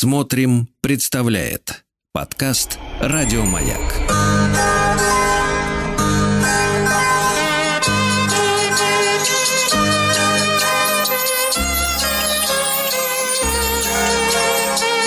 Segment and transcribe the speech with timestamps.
[0.00, 3.80] Смотрим, представляет подкаст Радиомаяк.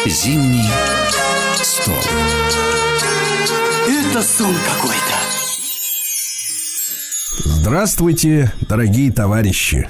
[0.08, 0.70] Зимний
[1.64, 1.96] стол.
[3.88, 5.42] Это сон какой-то.
[7.46, 9.88] Здравствуйте, дорогие товарищи!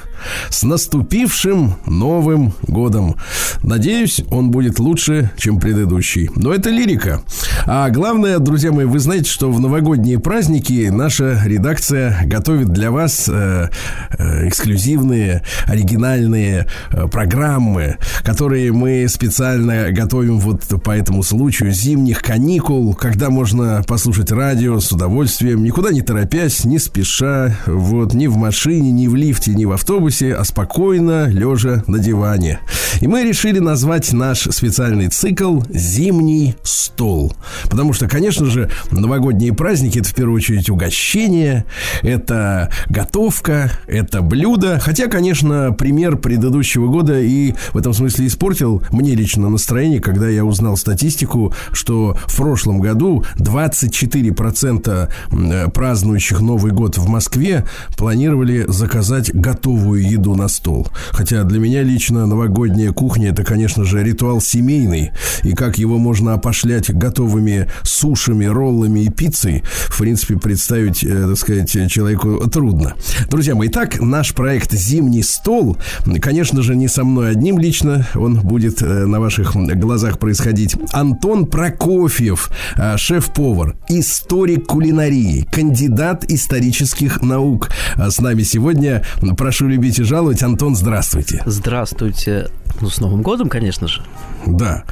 [0.52, 3.16] С наступившим Новым годом!
[3.64, 6.30] Надеюсь, он будет лучше, чем предыдущий.
[6.36, 7.22] Но это лирика.
[7.66, 13.30] А главное, друзья мои, вы знаете, что в новогодние праздники наша редакция готовит для вас
[13.30, 13.70] э,
[14.18, 22.96] э, эксклюзивные, оригинальные э, программы, которые мы специально готовим вот по этому случаю зимних каникул,
[22.96, 28.92] когда можно послушать радио с удовольствием, никуда не торопясь, не спеша, вот, ни в машине,
[28.92, 32.60] ни в лифте, ни в автобусе, а спокойно, лежа на диване.
[33.02, 37.34] И мы решили назвать наш специальный цикл «Зимний стол».
[37.70, 41.66] Потому что, конечно же, новогодние праздники– это в первую очередь угощение,
[42.02, 44.80] это готовка, это блюдо.
[44.80, 50.46] Хотя, конечно, пример предыдущего года и в этом смысле испортил мне лично настроение, когда я
[50.46, 57.66] узнал статистику, что в прошлом году 24% празднующих Новый год в Москве
[57.98, 60.88] планировали заказать готовую еду на стол.
[61.12, 65.12] Хотя для меня лично новогодняя кухня– это, конечно же, ритуал семейный.
[65.44, 71.38] И как его можно опошлять готовыми сушами, роллами и пиццей, в принципе, представить, э, так
[71.38, 72.96] сказать, человеку трудно.
[73.30, 75.78] Друзья мои, итак, наш проект «Зимний стол»,
[76.22, 80.76] конечно же, не со мной одним лично, он будет э, на ваших глазах происходить.
[80.92, 87.70] Антон Прокофьев, э, шеф-повар, историк кулинарии, кандидат исторических наук.
[87.98, 89.04] С нами сегодня,
[89.38, 91.42] прошу любить и жаловать, Антон, здравствуйте.
[91.46, 92.48] Здравствуйте.
[92.80, 94.02] Ну, с Новым годом, конечно же.
[94.46, 94.84] Да.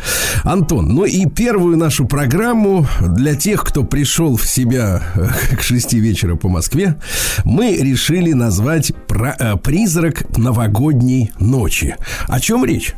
[0.43, 5.99] Антон, ну и первую нашу программу для тех, кто пришел в себя э, к шести
[5.99, 6.95] вечера по Москве,
[7.45, 11.95] мы решили назвать э, «Призрак новогодней ночи».
[12.27, 12.95] О чем речь?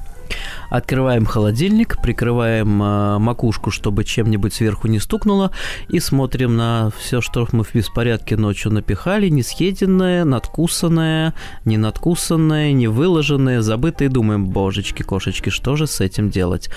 [0.69, 5.51] Открываем холодильник, прикрываем э, макушку, чтобы чем-нибудь сверху не стукнуло,
[5.89, 11.33] и смотрим на все, что мы в беспорядке ночью напихали, не съеденное, надкусанное,
[11.65, 16.69] не надкусанное, не выложенное, забытое, и думаем, божечки, кошечки, что же с этим делать?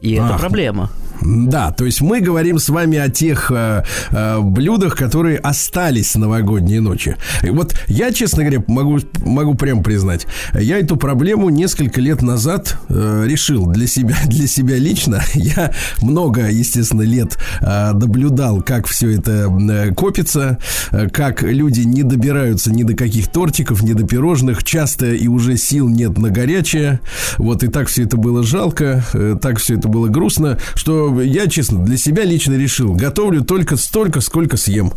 [0.00, 0.40] И это Ах.
[0.40, 0.90] проблема.
[1.22, 6.14] Да, то есть мы говорим с вами о тех э, э, блюдах, которые остались с
[6.16, 7.16] новогодней ночи.
[7.42, 12.78] И вот я, честно говоря, могу, могу прям признать, я эту проблему несколько лет назад
[12.88, 15.22] э, решил для себя, для себя лично.
[15.34, 20.58] Я много, естественно, лет э, наблюдал, как все это э, копится,
[20.90, 25.56] э, как люди не добираются ни до каких тортиков, ни до пирожных, часто и уже
[25.56, 27.00] сил нет на горячее.
[27.36, 31.46] Вот и так все это было жалко, э, так все это было грустно, что я,
[31.46, 34.92] честно, для себя лично решил, готовлю только столько, сколько съем.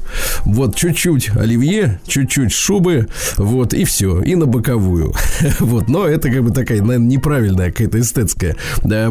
[0.46, 3.08] Вот чуть-чуть оливье, чуть-чуть шубы,
[3.38, 5.14] вот и все, и на боковую.
[5.60, 8.56] Вот, но это как бы такая, наверное, неправильная какая-то эстетская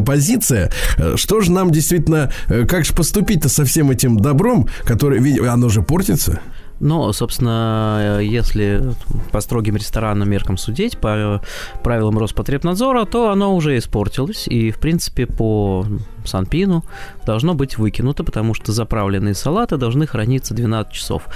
[0.04, 0.70] позиция.
[1.16, 5.82] Что же нам действительно, э, как же поступить-то со всем этим добром, которое, оно же
[5.82, 6.40] портится?
[6.82, 8.82] Но, собственно, если
[9.30, 11.40] по строгим ресторанным меркам судить, по
[11.84, 14.48] правилам Роспотребнадзора, то оно уже испортилось.
[14.48, 15.86] И, в принципе, по
[16.24, 16.84] Санпину
[17.24, 21.28] должно быть выкинуто, потому что заправленные салаты должны храниться 12 часов.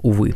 [0.00, 0.34] Увы.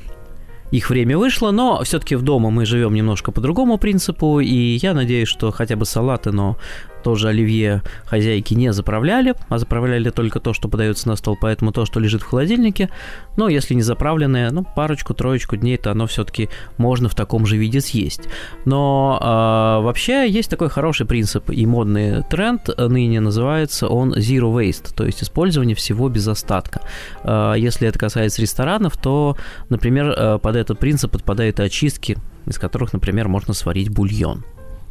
[0.71, 4.95] Их время вышло, но все-таки в дома мы живем немножко по другому принципу, и я
[4.95, 6.57] надеюсь, что хотя бы салаты, но
[7.03, 11.85] тоже оливье хозяйки не заправляли, а заправляли только то, что подается на стол, поэтому то,
[11.85, 12.89] что лежит в холодильнике,
[13.37, 16.49] но если не заправленное, ну, парочку-троечку дней, то оно все-таки
[16.79, 18.23] можно в таком же виде съесть.
[18.65, 24.95] Но э, вообще есть такой хороший принцип и модный тренд ныне называется он zero waste,
[24.95, 26.83] то есть использование всего без остатка.
[27.25, 29.37] Э, если это касается ресторанов, то,
[29.69, 34.45] например, э, под этот принцип подпадают очистки, из которых, например, можно сварить бульон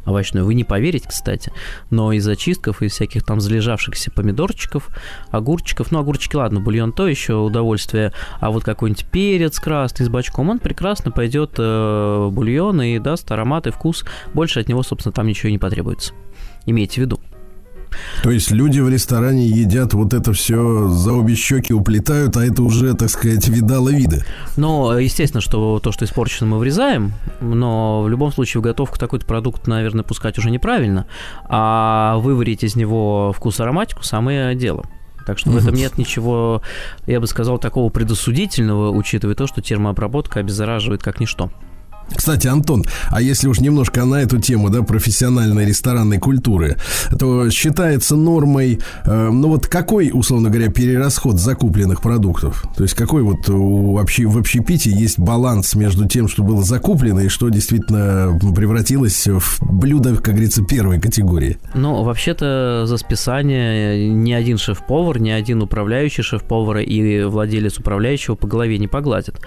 [0.04, 0.44] овощную.
[0.44, 1.52] Вы не поверите, кстати,
[1.90, 4.88] но из очистков, из всяких там залежавшихся помидорчиков,
[5.30, 10.50] огурчиков, ну, огурчики, ладно, бульон то еще удовольствие, а вот какой-нибудь перец красный с бачком,
[10.50, 14.04] он прекрасно пойдет э, бульон и даст аромат и вкус.
[14.34, 16.12] Больше от него, собственно, там ничего не потребуется.
[16.66, 17.20] Имейте в виду.
[18.22, 22.62] То есть люди в ресторане едят вот это все за обе щеки уплетают, а это
[22.62, 24.24] уже, так сказать, видало виды.
[24.56, 29.26] Но, естественно, что то, что испорчено, мы вырезаем, но в любом случае в готовку такой-то
[29.26, 31.06] продукт, наверное, пускать уже неправильно,
[31.44, 34.84] а выварить из него вкус ароматику– самое дело.
[35.26, 36.62] Так что в этом нет ничего,
[37.06, 41.50] я бы сказал, такого предосудительного, учитывая то, что термообработка обеззараживает как ничто.
[42.14, 46.76] Кстати, Антон, а если уж немножко на эту тему, да, профессиональной ресторанной культуры,
[47.18, 52.64] то считается нормой, э, ну вот какой, условно говоря, перерасход закупленных продуктов?
[52.76, 57.20] То есть какой вот у, вообще, в общепите есть баланс между тем, что было закуплено
[57.20, 61.58] и что действительно превратилось в блюдо, как говорится, первой категории?
[61.74, 68.46] Ну, вообще-то за списание ни один шеф-повар, ни один управляющий шеф-повара и владелец управляющего по
[68.46, 69.40] голове не погладит.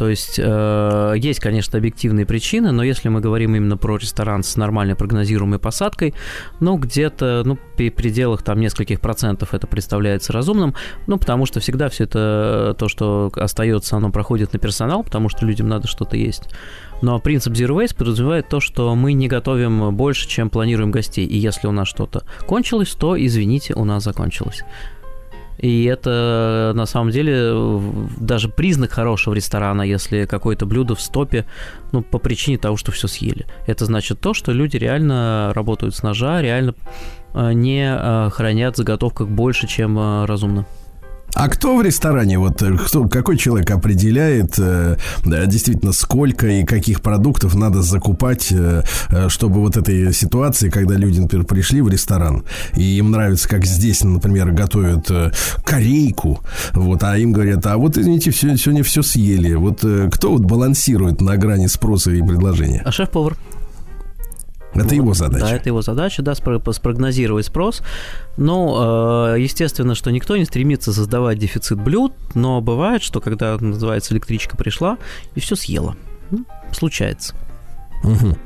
[0.00, 4.56] То есть э, есть, конечно, объективные причины, но если мы говорим именно про ресторан с
[4.56, 6.14] нормальной прогнозируемой посадкой,
[6.58, 10.74] ну, где-то, ну, при пределах там нескольких процентов это представляется разумным,
[11.06, 15.44] ну, потому что всегда все это, то, что остается, оно проходит на персонал, потому что
[15.44, 16.44] людям надо что-то есть.
[17.02, 21.26] Но принцип Zero Waste подразумевает то, что мы не готовим больше, чем планируем гостей.
[21.26, 24.62] И если у нас что-то кончилось, то, извините, у нас закончилось.
[25.60, 27.80] И это на самом деле
[28.18, 31.44] даже признак хорошего ресторана, если какое-то блюдо в стопе,
[31.92, 33.46] ну, по причине того, что все съели.
[33.66, 36.74] Это значит то, что люди реально работают с ножа, реально
[37.34, 40.66] э, не э, хранят заготовках больше, чем э, разумно.
[41.34, 47.00] А кто в ресторане, вот э, кто, какой человек определяет э, действительно сколько и каких
[47.00, 52.44] продуктов надо закупать, э, э, чтобы вот этой ситуации, когда люди, например, пришли в ресторан,
[52.74, 55.32] и им нравится, как здесь, например, готовят э,
[55.64, 56.40] корейку,
[56.72, 59.54] вот, а им говорят, а вот, извините, все, сегодня все съели.
[59.54, 62.82] Вот э, кто вот балансирует на грани спроса и предложения?
[62.84, 63.36] А шеф-повар.
[64.72, 65.44] Это вот, его задача.
[65.44, 67.82] Да, это его задача, да, спрогнозировать спрос.
[68.36, 74.56] Ну, естественно, что никто не стремится создавать дефицит блюд, но бывает, что когда, называется, электричка
[74.56, 74.98] пришла
[75.34, 75.96] и все съела.
[76.30, 77.34] Ну, случается.
[78.02, 78.36] Угу.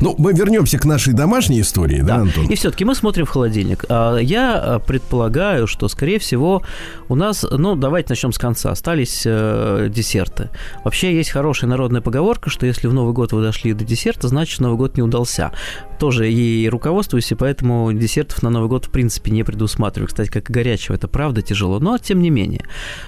[0.00, 2.46] Ну, мы вернемся к нашей домашней истории, да, да Антон?
[2.46, 3.84] И все-таки мы смотрим в холодильник.
[3.88, 6.62] А, я а, предполагаю, что, скорее всего,
[7.08, 8.70] у нас, ну, давайте начнем с конца.
[8.70, 10.50] Остались э, десерты.
[10.84, 14.60] Вообще есть хорошая народная поговорка, что если в Новый год вы дошли до десерта, значит
[14.60, 15.52] Новый год не удался.
[15.98, 20.08] Тоже и руководствуюсь, и поэтому десертов на Новый год в принципе не предусматриваю.
[20.08, 22.64] Кстати, как и горячего, это правда тяжело, но тем не менее.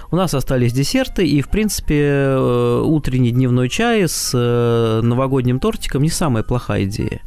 [0.09, 5.96] У нас остались десерты, и в принципе э, утренний дневной чай с э, новогодним тортиком
[5.97, 7.21] слишком не самая плохая идея.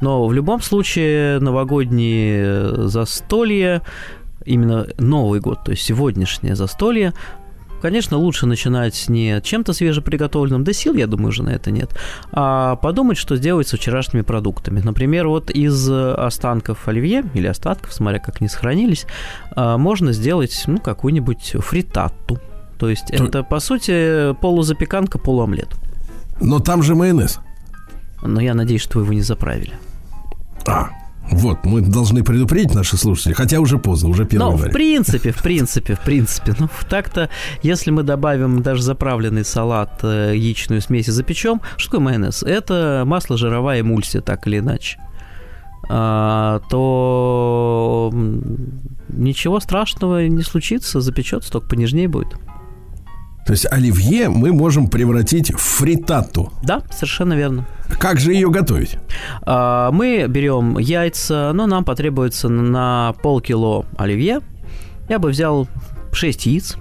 [0.00, 3.82] Но в любом случае новогодние застолья,
[4.44, 7.12] именно Новый год, то есть сегодняшнее застолье,
[7.82, 11.90] Конечно, лучше начинать не чем-то свежеприготовленным, да сил, я думаю, уже на это нет,
[12.32, 14.80] а подумать, что сделать с вчерашними продуктами.
[14.80, 19.06] Например, вот из останков оливье или остатков, смотря как они сохранились,
[19.54, 22.40] а, можно сделать ну, какую-нибудь фритатту.
[22.80, 23.24] То есть То...
[23.24, 25.68] это, по сути, полузапеканка, полуомлет.
[26.40, 27.38] Но там же майонез.
[28.22, 29.72] Но я надеюсь, что вы его не заправили.
[30.66, 30.88] А,
[31.30, 34.70] вот, мы должны предупредить наших слушателей, хотя уже поздно, уже 1 Ну, января.
[34.70, 36.54] в принципе, в принципе, в принципе.
[36.58, 37.28] Ну, так-то,
[37.62, 42.42] если мы добавим даже заправленный салат, э, яичную смесь и запечем, что такое майонез?
[42.42, 44.98] Это масло, жировая эмульсия, так или иначе.
[45.90, 48.12] А, то
[49.08, 52.34] ничего страшного не случится, запечется, только понежнее будет.
[53.46, 56.52] То есть оливье мы можем превратить в фритату.
[56.62, 57.66] Да, совершенно верно.
[57.98, 58.98] Как же ее готовить?
[59.42, 64.40] А, мы берем яйца, но нам потребуется на полкило оливье.
[65.08, 65.66] Я бы взял
[66.12, 66.76] 6 яиц,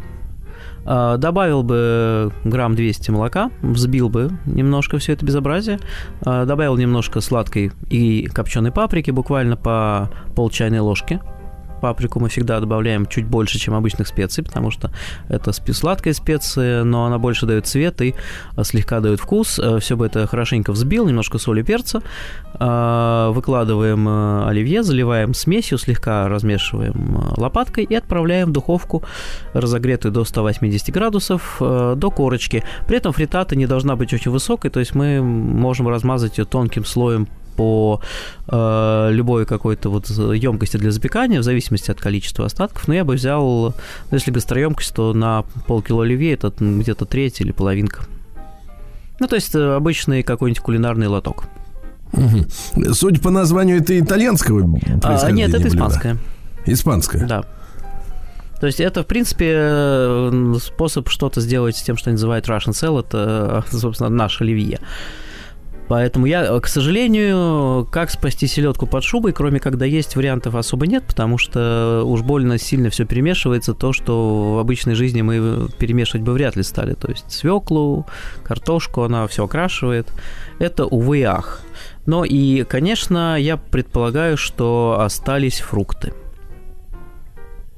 [0.85, 5.79] а, добавил бы грамм 200 молока, взбил бы немножко все это безобразие,
[6.21, 11.19] а, добавил немножко сладкой и копченой паприки, буквально по пол чайной ложки–
[11.81, 14.91] Паприку мы всегда добавляем чуть больше, чем обычных специй, потому что
[15.29, 18.15] это сладкая специя, но она больше дает цвет и
[18.55, 19.59] а, слегка дает вкус.
[19.59, 22.01] Э, Все бы это хорошенько взбил, немножко соли перца.
[22.55, 29.03] А, выкладываем э, оливье, заливаем смесью, слегка размешиваем э, лопаткой и отправляем в духовку,
[29.53, 32.63] разогретую до 180 градусов, до корочки.
[32.87, 36.85] При этом фритата не должна быть очень высокой, то есть мы можем размазать ее тонким
[36.85, 37.27] слоем
[37.57, 38.01] по
[38.47, 42.87] э, любой какой-то вот емкости для запекания, в зависимости от количества остатков.
[42.87, 43.75] Но я бы взял,
[44.11, 48.05] ну, если гастроемкость, то на полкило оливье это где-то треть или половинка.
[49.19, 51.45] Ну, то есть э, обычный какой-нибудь кулинарный лоток.
[52.13, 52.93] Угу.
[52.93, 56.17] Судя по названию, это итальянского а, Нет, это испанское.
[56.65, 57.27] Испанское?
[57.27, 57.43] Да.
[58.59, 63.63] То есть это, в принципе, способ что-то сделать с тем, что называют Russian Salad, это,
[63.71, 64.79] собственно, наш оливье.
[65.87, 71.05] Поэтому я, к сожалению, как спасти селедку под шубой, кроме когда есть вариантов особо нет,
[71.07, 76.33] потому что уж больно сильно все перемешивается, то, что в обычной жизни мы перемешивать бы
[76.33, 76.93] вряд ли стали.
[76.93, 78.05] То есть свеклу,
[78.43, 80.11] картошку, она все окрашивает.
[80.59, 81.61] Это, увы, ах.
[82.05, 86.13] Но и, конечно, я предполагаю, что остались фрукты.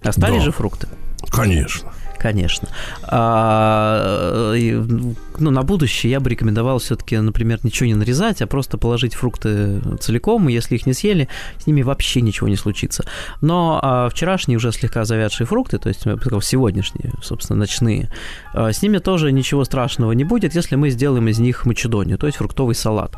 [0.04, 0.46] Остались да.
[0.46, 0.88] же фрукты?
[1.30, 1.92] Конечно.
[2.20, 2.68] Конечно.
[3.04, 9.16] А, ну, на будущее я бы рекомендовал все-таки, например, ничего не нарезать, а просто положить
[9.16, 13.06] фрукты целиком, и если их не съели, с ними вообще ничего не случится.
[13.42, 18.12] Но а, вчерашние уже слегка завядшие фрукты, то есть сегодняшние, собственно, ночные,
[18.54, 22.28] а, с ними тоже ничего страшного не будет, если мы сделаем из них мачедонию, то
[22.28, 23.16] есть фруктовый салат.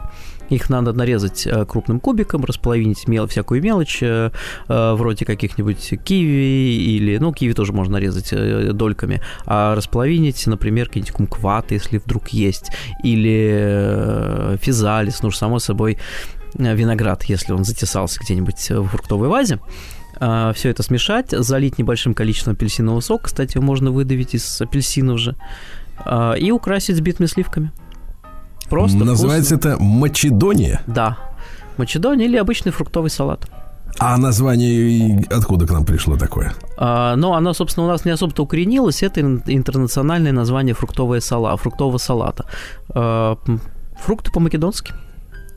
[0.52, 4.32] Их надо нарезать э, крупным кубиком, располовинить мел, всякую мелочь, э,
[4.68, 8.34] э, вроде каких-нибудь киви или, ну, киви тоже можно нарезать
[8.76, 15.98] дольками, а располовинить, например, какие-нибудь кумкваты, если вдруг есть, или физалис, ну, само собой,
[16.56, 19.60] виноград, если он затесался где-нибудь в фруктовой вазе
[20.18, 25.36] все это смешать, залить небольшим количеством апельсинового сока, кстати, можно выдавить из апельсинов же,
[26.38, 27.72] и украсить сбитыми сливками.
[28.72, 29.70] Просто Называется вкусно.
[29.74, 30.82] это Мачедония?
[30.88, 31.18] Да.
[31.78, 33.46] Мачедония или обычный фруктовый салат.
[34.00, 36.54] А название откуда к нам пришло такое?
[36.78, 39.04] А, ну, оно, собственно, у нас не особо-то укоренилось.
[39.04, 42.46] Это интернациональное название фруктового сала, фруктового салата.
[42.96, 43.38] А,
[44.02, 44.94] фрукты по-македонски.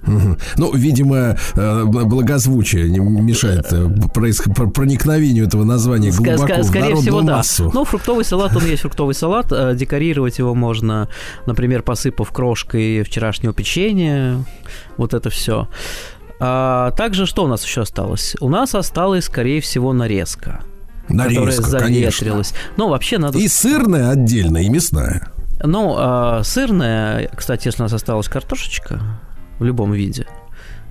[0.57, 7.23] Ну, видимо, э, благозвучие не мешает э, проникновению этого названия глубоко Ск- скорее в всего,
[7.23, 7.37] да.
[7.37, 7.71] массу.
[7.73, 9.47] Ну, фруктовый салат, он есть фруктовый салат.
[9.51, 11.09] Э, декорировать его можно,
[11.47, 14.45] например, посыпав крошкой вчерашнего печенья.
[14.97, 15.69] Вот это все.
[16.41, 18.37] А также что у нас еще осталось?
[18.41, 20.61] У нас осталась, скорее всего, нарезка.
[21.09, 22.51] Нарезка, которая заветрилась.
[22.51, 22.73] Конечно.
[22.77, 23.39] Ну, вообще надо...
[23.39, 25.29] И сырная отдельно, и мясная.
[25.63, 29.01] Ну, а, сырная, кстати, если у нас осталась картошечка,
[29.59, 30.27] в любом виде.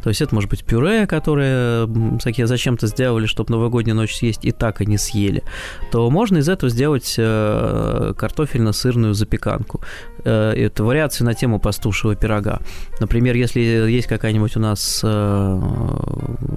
[0.03, 1.88] То есть это может быть пюре, которое
[2.20, 5.43] всякие зачем-то сделали, чтобы новогоднюю ночь съесть, и так и не съели.
[5.91, 9.82] То можно из этого сделать э, картофельно-сырную запеканку.
[10.25, 12.60] Э, это вариация на тему пастушего пирога.
[13.00, 15.62] Например, если есть какая-нибудь у нас э,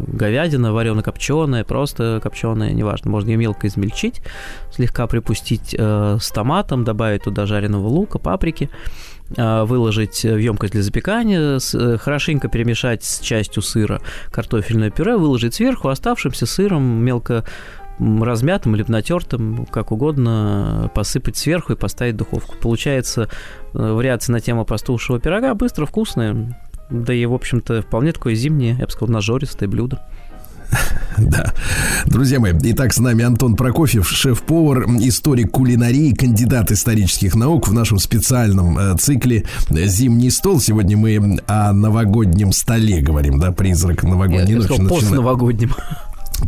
[0.08, 4.22] говядина варено-копченая, просто копченая, неважно, можно ее мелко измельчить,
[4.72, 8.70] слегка припустить с томатом, добавить туда жареного лука, паприки,
[9.30, 15.88] выложить в емкость для запекания, э, хорошенько перемешать с частью сыра картофельное пюре, выложить сверху
[15.88, 17.44] оставшимся сыром мелко
[17.98, 22.54] размятым или натертым, как угодно, посыпать сверху и поставить в духовку.
[22.60, 23.28] Получается
[23.72, 26.56] э, вариация на тему пастушего пирога, быстро, вкусная,
[26.90, 30.02] да и, в общем-то, вполне такое зимнее, я бы сказал, нажористое блюдо.
[31.18, 31.54] Да.
[32.06, 37.98] Друзья мои, итак, с нами Антон Прокофьев, шеф-повар, историк кулинарии, кандидат исторических наук в нашем
[37.98, 40.60] специальном э, цикле «Зимний стол».
[40.60, 44.88] Сегодня мы о новогоднем столе говорим, да, призрак новогодней Я ночи.
[44.88, 45.74] Пост-новогоднем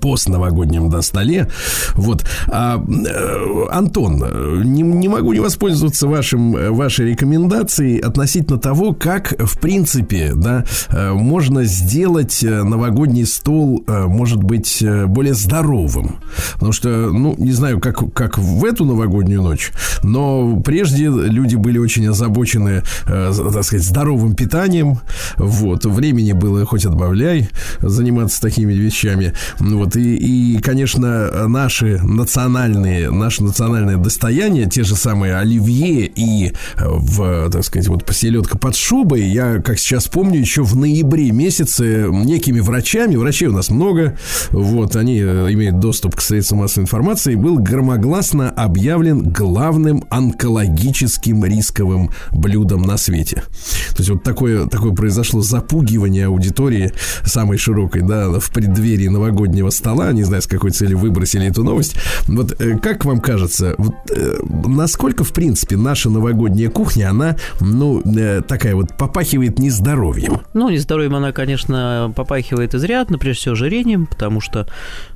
[0.00, 1.48] постновогоднем да, столе.
[1.94, 2.24] Вот.
[2.48, 4.24] А, э, Антон,
[4.64, 11.12] не, не могу не воспользоваться вашим, вашей рекомендацией относительно того, как, в принципе, да, э,
[11.12, 16.20] можно сделать э, новогодний стол, может быть, более здоровым.
[16.54, 21.78] Потому что, ну, не знаю, как, как в эту новогоднюю ночь, но прежде люди были
[21.78, 25.00] очень озабочены, так сказать, здоровым питанием.
[25.36, 25.84] Вот.
[25.84, 27.48] Времени было хоть отбавляй
[27.80, 29.34] заниматься такими вещами.
[29.78, 37.48] Вот, и, и, конечно, наши национальные, наше национальное достояние, те же самые оливье и, в,
[37.48, 42.58] так сказать, вот поселедка под шубой, я, как сейчас помню, еще в ноябре месяце некими
[42.58, 44.18] врачами, врачей у нас много,
[44.50, 52.10] вот, они э, имеют доступ к средствам массовой информации, был громогласно объявлен главным онкологическим рисковым
[52.32, 53.44] блюдом на свете.
[53.90, 56.92] То есть вот такое, такое произошло запугивание аудитории
[57.24, 61.64] самой широкой, да, в преддверии новогоднего новогоднего стола, не знаю, с какой целью выбросили эту
[61.64, 61.96] новость.
[62.26, 68.00] Вот э, как вам кажется, вот, э, насколько, в принципе, наша новогодняя кухня, она, ну,
[68.00, 70.40] э, такая вот попахивает нездоровьем?
[70.54, 74.66] Ну, нездоровьем она, конечно, попахивает изрядно, прежде всего, ожирением, потому что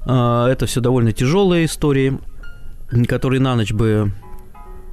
[0.06, 2.18] э, это все довольно тяжелые истории,
[3.08, 4.12] которые на ночь бы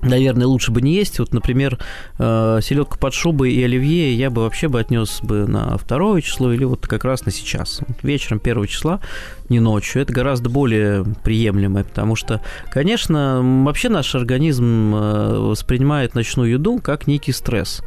[0.02, 1.20] наверное, лучше бы не есть.
[1.20, 1.78] Вот, например,
[2.18, 6.52] э, селедку под шубой и оливье я бы вообще бы отнес бы на второе число
[6.52, 7.82] или вот как раз на сейчас.
[8.04, 9.02] вечером первого числа,
[9.50, 10.02] не ночью.
[10.02, 12.42] Это гораздо более приемлемо, потому что,
[12.72, 17.82] конечно, вообще наш организм э, воспринимает ночную еду как некий стресс.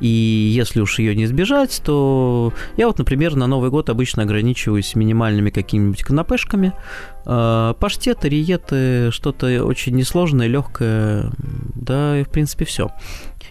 [0.00, 0.06] И
[0.54, 5.50] если уж ее не избежать, то я вот, например, на Новый год обычно ограничиваюсь минимальными
[5.50, 6.72] какими-нибудь канапешками.
[7.26, 11.30] Э, паштеты, риеты, что-то очень несложное, легкое,
[11.74, 12.90] да, и в принципе все.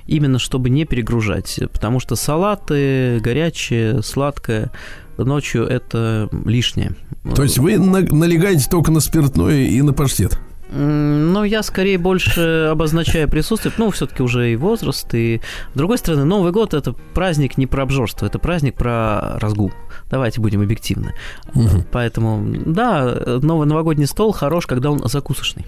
[0.05, 4.71] Именно чтобы не перегружать, потому что салаты, горячее, сладкое,
[5.17, 6.95] ночью это лишнее.
[7.35, 10.39] То есть вы налегаете только на спиртное и на паштет?
[10.75, 15.39] Ну, я скорее больше обозначаю присутствие, ну, все-таки уже и возраст, и
[15.73, 19.71] с другой стороны, Новый год это праздник не про обжорство, это праздник про разгул.
[20.09, 21.13] Давайте будем объективны.
[21.53, 21.85] Угу.
[21.91, 23.03] Поэтому, да,
[23.41, 25.65] новый новогодний стол хорош, когда он закусочный.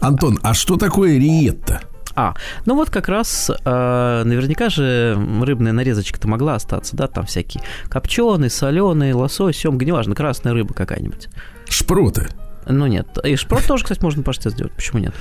[0.00, 1.82] Антон, а что такое риетта?
[2.14, 2.34] А,
[2.66, 8.50] ну вот как раз э, наверняка же рыбная нарезочка-то могла остаться, да, там всякие копченый,
[8.50, 11.28] соленый, лосось, семга, неважно, красная рыба какая-нибудь.
[11.68, 12.28] Шпроты.
[12.66, 15.14] Ну нет, и шпрот тоже, кстати, можно паштет сделать, почему нет?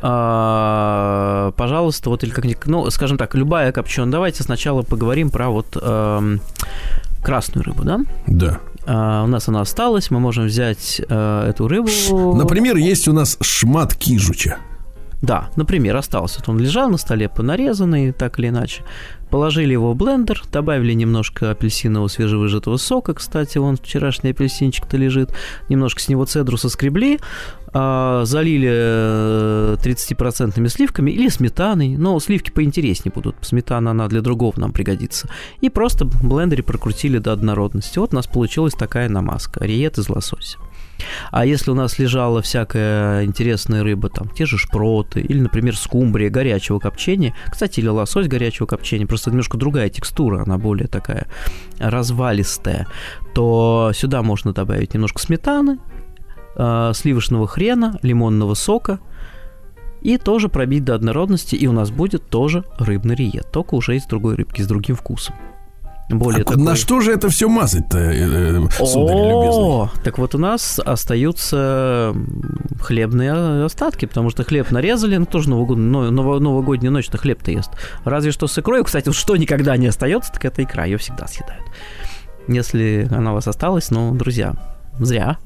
[0.00, 4.12] А, пожалуйста, вот или как ну, скажем так, любая копченая.
[4.12, 6.38] Давайте сначала поговорим про вот э,
[7.22, 8.00] красную рыбу, да?
[8.26, 8.58] Да.
[8.86, 11.90] А, у нас она осталась, мы можем взять э, эту рыбу.
[12.34, 14.58] Например, есть у нас шмат кижуча.
[15.20, 16.40] Да, например, остался.
[16.46, 18.84] Он лежал на столе понарезанный, так или иначе.
[19.30, 25.34] Положили его в блендер, добавили немножко апельсинового свежевыжатого сока, кстати, вон вчерашний апельсинчик-то лежит,
[25.68, 27.18] немножко с него цедру соскребли,
[27.74, 34.54] а, залили 30% э, сливками или сметаной, но сливки поинтереснее будут, сметана она для другого
[34.58, 35.28] нам пригодится,
[35.60, 37.98] и просто в блендере прокрутили до однородности.
[37.98, 40.56] Вот у нас получилась такая намазка, риет из лосося.
[41.30, 46.30] А если у нас лежала всякая интересная рыба, там, те же шпроты, или, например, скумбрия
[46.30, 51.26] горячего копчения, кстати, или лосось горячего копчения, просто немножко другая текстура, она более такая
[51.78, 52.86] развалистая,
[53.34, 55.78] то сюда можно добавить немножко сметаны,
[56.56, 58.98] э, сливочного хрена, лимонного сока,
[60.00, 64.04] и тоже пробить до однородности, и у нас будет тоже рыбный риет, только уже из
[64.06, 65.34] другой рыбки, с другим вкусом.
[66.08, 66.62] Более а такой...
[66.62, 72.14] на что же это все мазать-то, э, э сударь О, так вот у нас остаются
[72.80, 77.70] хлебные остатки, потому что хлеб нарезали, ну тоже новогодний, ново, новогодняя ночь-то хлеб-то ест.
[78.04, 81.66] Разве что с икрой, кстати, что никогда не остается, так это икра, ее всегда съедают.
[82.46, 84.54] Если она у вас осталась, ну, друзья,
[84.98, 85.36] зря.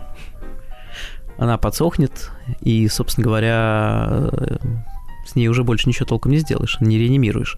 [1.38, 4.57] Она подсохнет, и, собственно говоря, э,
[5.26, 7.57] с ней уже больше ничего толком не сделаешь, не реанимируешь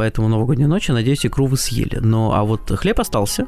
[0.00, 1.98] поэтому новогоднюю ночь, я надеюсь, икру вы съели.
[2.00, 3.44] Но, а вот хлеб остался,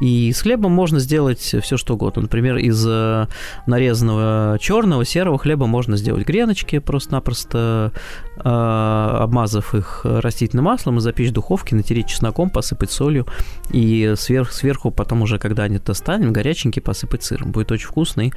[0.00, 2.22] и с хлебом можно сделать все что угодно.
[2.22, 3.26] Например, из э,
[3.66, 7.90] нарезанного черного, серого хлеба можно сделать греночки, просто-напросто
[8.36, 13.26] э, обмазав их растительным маслом и запечь в духовке, натереть чесноком, посыпать солью,
[13.72, 17.50] и сверх, сверху потом уже, когда они достанем, горяченький посыпать сыром.
[17.50, 18.32] Будет очень вкусный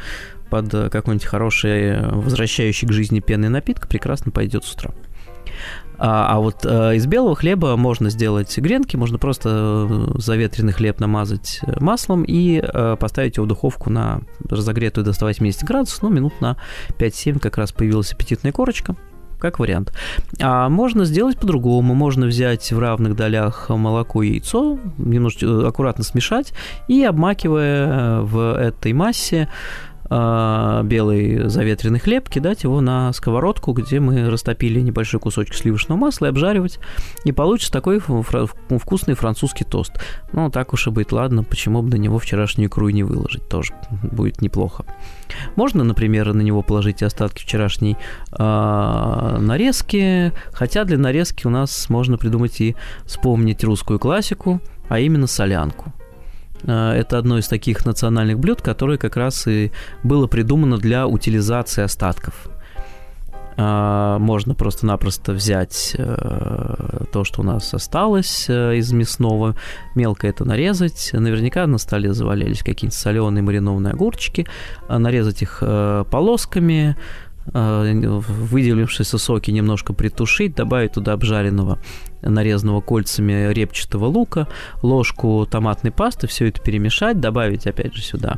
[0.50, 4.92] под какой-нибудь хороший, возвращающий к жизни пенный напиток, прекрасно пойдет с утра.
[6.00, 11.00] А, а вот а, из белого хлеба можно сделать гренки, можно просто э, заветренный хлеб
[11.00, 16.10] намазать э, маслом и а, поставить его в духовку на разогретую до 180 градусов, ну,
[16.10, 16.58] минут на
[16.98, 18.96] 5-7 как раз появилась аппетитная корочка,
[19.40, 19.94] как вариант.
[20.40, 21.94] А можно сделать по-другому.
[21.94, 26.54] Можно взять в равных долях молоко и яйцо, немножко аккуратно смешать
[26.88, 29.50] и обмакивая в этой массе
[30.10, 36.30] белый заветренный хлеб, кидать его на сковородку, где мы растопили небольшой кусочек сливочного масла и
[36.30, 36.80] обжаривать.
[37.26, 39.94] И получится такой вкусный французский тост.
[40.34, 43.48] Ну, так уж и быть, ладно, почему бы на него вчерашнюю икру и не выложить,
[43.50, 44.86] тоже будет неплохо.
[45.56, 47.98] Можно, например, на него положить остатки вчерашней
[48.32, 55.28] э, нарезки, хотя для нарезки у нас можно придумать и вспомнить русскую классику, а именно
[55.28, 55.94] солянку.
[56.64, 59.72] Э, это одно из таких национальных блюд, которое как раз и
[60.04, 62.50] было придумано для утилизации остатков.
[63.58, 69.56] Э, можно просто-напросто взять э, то, что у нас осталось из мясного,
[69.96, 71.12] мелко это нарезать.
[71.14, 74.48] Наверняка на столе завалялись какие-нибудь соленые маринованные огурчики.
[74.88, 75.64] Нарезать их
[76.12, 76.96] полосками,
[77.52, 81.80] выделившиеся соки немножко притушить, добавить туда обжаренного
[82.22, 84.48] нарезанного кольцами репчатого лука,
[84.82, 88.38] ложку томатной пасты, все это перемешать, добавить опять же сюда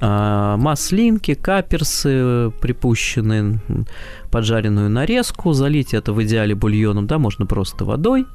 [0.00, 3.60] а, маслинки, каперсы припущенные,
[4.30, 8.26] поджаренную нарезку, залить это в идеале бульоном, да, можно просто водой,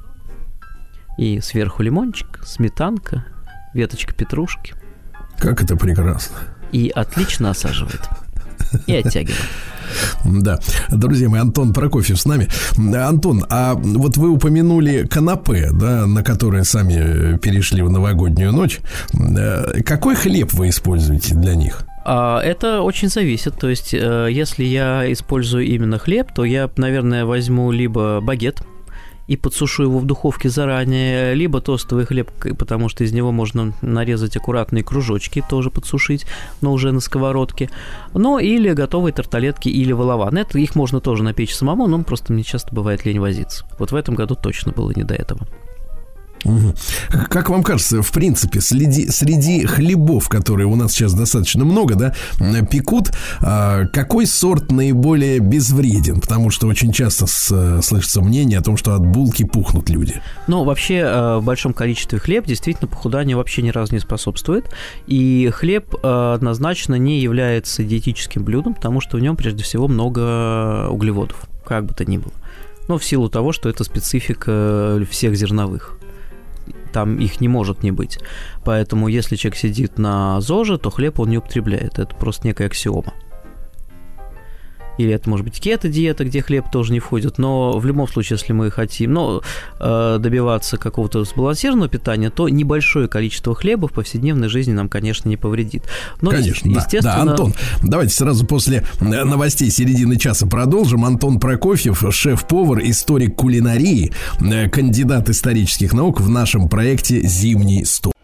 [1.18, 3.24] и сверху лимончик, сметанка,
[3.74, 4.74] веточка петрушки.
[5.38, 6.36] Как это прекрасно.
[6.72, 8.08] И отлично осаживает.
[8.86, 9.40] И оттягивает.
[10.24, 10.58] Да.
[10.90, 12.48] Друзья мои, Антон Прокофьев с нами.
[12.76, 18.80] Антон, а вот вы упомянули канапе, да, на которые сами перешли в новогоднюю ночь.
[19.14, 21.84] Э, какой хлеб вы используете для них?
[22.04, 23.58] А, это очень зависит.
[23.58, 28.62] То есть, э, если я использую именно хлеб, то я, наверное, возьму либо багет,
[29.26, 34.36] и подсушу его в духовке заранее, либо тостовый хлеб, потому что из него можно нарезать
[34.36, 36.26] аккуратные кружочки, тоже подсушить,
[36.60, 37.70] но уже на сковородке.
[38.14, 40.38] Ну, или готовые тарталетки или валаван.
[40.38, 43.64] Это их можно тоже напечь самому, но просто мне часто бывает лень возиться.
[43.78, 45.46] Вот в этом году точно было не до этого.
[47.28, 52.14] Как вам кажется, в принципе, среди, среди хлебов, которые у нас сейчас достаточно много, да,
[52.70, 56.20] пекут, а, какой сорт наиболее безвреден?
[56.20, 60.20] Потому что очень часто с, слышится мнение о том, что от булки пухнут люди.
[60.46, 64.70] Ну, вообще, э, в большом количестве хлеб действительно похуданию вообще ни разу не способствует.
[65.06, 70.88] И хлеб э, однозначно не является диетическим блюдом, потому что в нем прежде всего много
[70.88, 72.32] углеводов, как бы то ни было.
[72.88, 75.98] Ну, в силу того, что это специфика всех зерновых
[76.92, 78.18] там их не может не быть.
[78.64, 81.98] Поэтому если человек сидит на ЗОЖе, то хлеб он не употребляет.
[81.98, 83.12] Это просто некая аксиома
[84.98, 88.52] или это может быть кето-диета, где хлеб тоже не входит, но в любом случае, если
[88.52, 89.42] мы хотим ну,
[89.80, 95.36] э, добиваться какого-то сбалансированного питания, то небольшое количество хлеба в повседневной жизни нам, конечно, не
[95.36, 95.84] повредит.
[96.20, 97.02] Но, конечно, естественно...
[97.02, 97.30] да, да.
[97.30, 101.04] Антон, давайте сразу после э, новостей середины часа продолжим.
[101.04, 108.15] Антон Прокофьев, шеф-повар, историк кулинарии, э, кандидат исторических наук в нашем проекте «Зимний стол».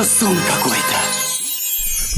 [0.00, 0.99] Это сон какой-то.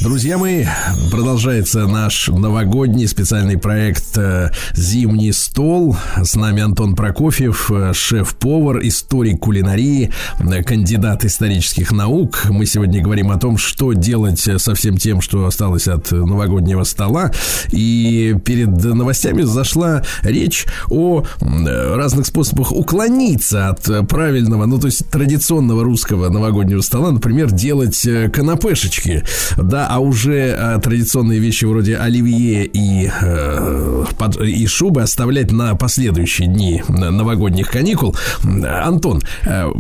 [0.02, 0.64] Друзья мои,
[1.12, 5.96] продолжается наш новогодний специальный проект э, «Зимний стол».
[6.20, 10.10] С нами Антон Прокофьев, э, шеф-повар, историк кулинарии,
[10.40, 12.46] э, кандидат исторических наук.
[12.50, 17.30] Мы сегодня говорим о том, что делать со всем тем, что осталось от новогоднего стола.
[17.70, 25.84] И перед новостями зашла речь о разных способах уклониться от правильного, ну то есть традиционного
[25.84, 27.12] русского новогоднего стола.
[27.12, 29.22] Например, делать канапешечки.
[29.56, 35.74] Да, а уже а, традиционные вещи вроде оливье и, э, под, и шубы оставлять на
[35.74, 38.16] последующие дни новогодних каникул.
[38.42, 39.70] Антон, э,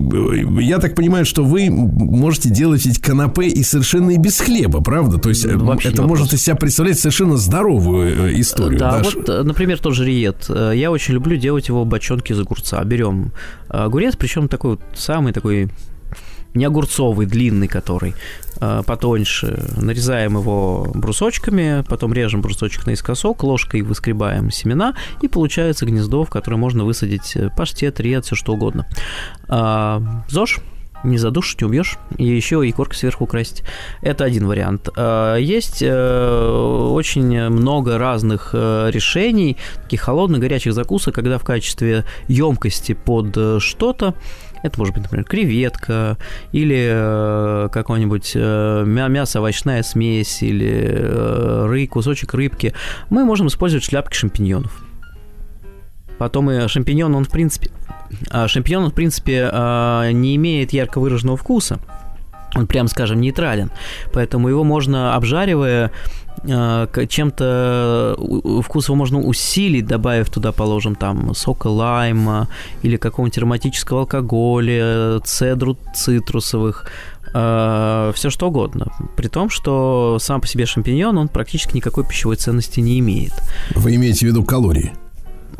[0.60, 5.16] я так понимаю, что вы можете делать эти канапе и совершенно и без хлеба, правда?
[5.16, 8.78] То есть ну, Вообще это может из себя представлять совершенно здоровую э, историю.
[8.78, 9.02] Да, да?
[9.02, 10.50] вот, э, например, тот же риет.
[10.50, 12.84] Я очень люблю делать его в бочонке из огурца.
[12.84, 13.32] Берем
[13.68, 15.70] огурец, причем такой вот самый такой
[16.54, 18.14] не огурцовый, длинный который,
[18.60, 19.64] а, потоньше.
[19.76, 26.56] Нарезаем его брусочками, потом режем брусочек наискосок, ложкой выскребаем семена, и получается гнездо, в которое
[26.56, 28.86] можно высадить э, паштет, ред, все что угодно.
[29.48, 30.60] А, ЗОЖ
[31.04, 33.64] не задушишь, не убьешь, и еще и корка сверху красить.
[34.00, 34.88] Это один вариант.
[34.96, 42.04] А, есть э, очень много разных э, решений, таких холодных, горячих закусок, когда в качестве
[42.28, 44.14] емкости под что-то
[44.62, 46.16] это может быть, например, креветка
[46.52, 52.72] или э, какое-нибудь э, мясо-овощная смесь или э, ры, кусочек рыбки.
[53.10, 54.84] Мы можем использовать шляпки шампиньонов.
[56.18, 57.70] Потом и шампиньон, он в принципе...
[58.30, 59.50] А шампиньон, он, в принципе,
[60.12, 61.80] не имеет ярко выраженного вкуса.
[62.54, 63.70] Он, прям скажем, нейтрален.
[64.12, 65.90] Поэтому его можно, обжаривая, а,
[66.44, 68.16] чем-то
[68.64, 72.48] вкус его можно усилить, добавив туда, положим, там сока лайма
[72.82, 76.86] или какого-нибудь ароматического алкоголя, цедру цитрусовых,
[77.34, 78.92] а, все что угодно.
[79.16, 83.32] При том, что сам по себе шампиньон, он практически никакой пищевой ценности не имеет.
[83.74, 84.92] Вы имеете в виду калории?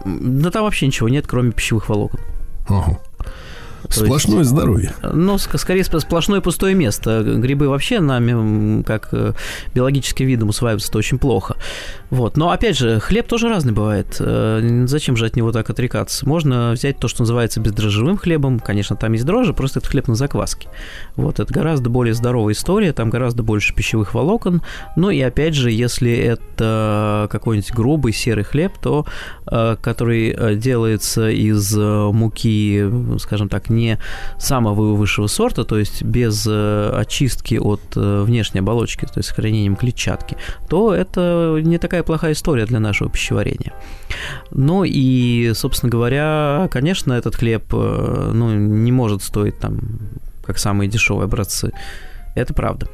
[0.04, 2.20] Да там вообще ничего нет, кроме пищевых волокон.
[2.68, 2.98] Ага.
[3.88, 4.92] Сплошное есть, здоровье.
[5.02, 7.22] Ну, скорее сплошное пустое место.
[7.22, 9.32] Грибы вообще нами, как э,
[9.74, 11.56] биологический видом, усваиваются очень плохо.
[12.10, 12.36] Вот.
[12.36, 14.16] Но, опять же, хлеб тоже разный бывает.
[14.20, 16.26] Э, зачем же от него так отрекаться?
[16.28, 18.60] Можно взять то, что называется бездрожжевым хлебом.
[18.60, 20.68] Конечно, там есть дрожжи, просто это хлеб на закваске.
[21.16, 21.40] Вот.
[21.40, 24.62] Это гораздо более здоровая история, там гораздо больше пищевых волокон.
[24.96, 29.06] Ну и, опять же, если это какой-нибудь грубый серый хлеб, то
[29.50, 32.84] э, который делается из муки,
[33.18, 33.98] скажем так, не
[34.38, 39.76] самого высшего сорта, то есть без э, очистки от э, внешней оболочки, то есть сохранением
[39.76, 40.36] клетчатки,
[40.68, 43.72] то это не такая плохая история для нашего пищеварения.
[44.50, 49.80] Ну и, собственно говоря, конечно, этот хлеб э, ну, не может стоить там
[50.44, 51.72] как самые дешевые образцы.
[52.34, 52.88] Это правда.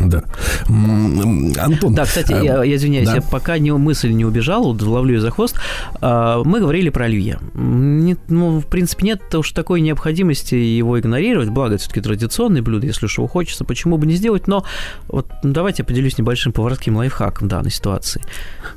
[0.00, 0.24] Да.
[0.66, 1.94] Антон.
[1.94, 3.16] Да, кстати, я, я извиняюсь, да?
[3.16, 5.56] я пока не, мысль не убежала, вот, ловлю ее за хвост.
[6.00, 7.38] А, мы говорили про оливье.
[7.54, 13.06] Нет, ну, в принципе, нет уж такой необходимости его игнорировать, благо все-таки традиционное блюдо, если
[13.06, 14.64] уж его хочется, почему бы не сделать, но
[15.08, 18.22] вот давайте я поделюсь небольшим поварским лайфхаком в данной ситуации.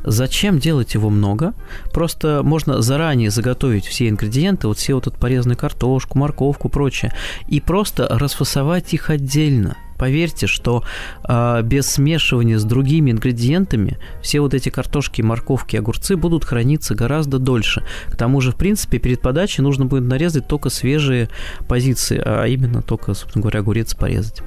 [0.03, 1.53] Зачем делать его много?
[1.93, 7.11] Просто можно заранее заготовить все ингредиенты, вот все вот эту порезанную картошку, морковку, прочее,
[7.47, 10.83] и просто расфасовать их отдельно– Поверьте, что
[11.27, 17.39] э, без смешивания с другими ингредиентами все вот эти картошки, морковки, огурцы будут храниться гораздо
[17.39, 17.83] дольше.
[18.07, 21.29] К тому же, в принципе, перед подачей нужно будет нарезать только свежие
[21.67, 24.41] позиции, а именно только, собственно говоря, огурец порезать.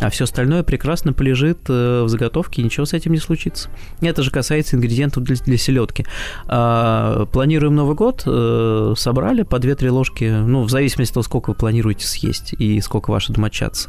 [0.00, 3.70] А все остальное прекрасно полежит э, в заготовке, ничего с этим не случится.
[4.00, 6.04] Это же касается ингредиентов для, для селедки.
[6.46, 11.50] А, планируем Новый год, э, собрали по 2-3 ложки, ну, в зависимости от того, сколько
[11.50, 13.88] вы планируете съесть и сколько ваши домочадцы.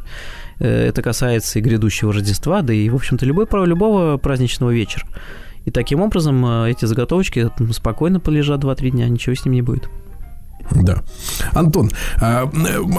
[0.60, 5.08] Э, это касается и грядущего Рождества, да и, в общем-то, любой, любого праздничного вечера.
[5.66, 9.90] И таким образом эти заготовочки спокойно полежат 2-3 дня, ничего с ним не будет.
[10.72, 11.04] Да.
[11.54, 12.50] Антон, а,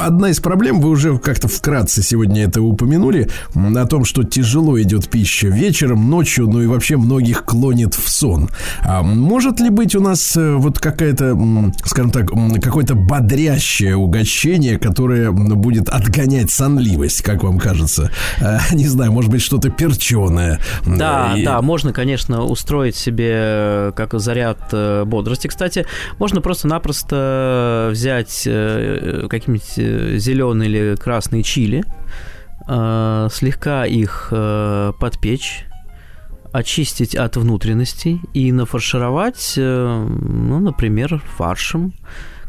[0.01, 5.09] одна из проблем, вы уже как-то вкратце сегодня это упомянули, о том, что тяжело идет
[5.09, 8.51] пища вечером, ночью, ну и вообще многих клонит в сон.
[8.83, 11.39] А может ли быть у нас э, вот какая-то,
[11.85, 12.31] скажем так,
[12.63, 18.11] какое-то бодрящее угощение, которое будет отгонять сонливость, как вам кажется?
[18.41, 20.61] А, не знаю, может быть, что-то перченое.
[20.87, 21.45] Да, и...
[21.45, 25.47] да, можно, конечно, устроить себе э, как заряд э, бодрости.
[25.47, 25.87] Кстати,
[26.19, 27.56] можно просто-напросто
[27.91, 31.85] взять э, какие-нибудь э, зеленые или красные чили,
[32.69, 34.33] э, слегка их
[34.99, 35.67] подпечь,
[36.53, 41.93] очистить от внутренностей и нафаршировать, ну, например, фаршем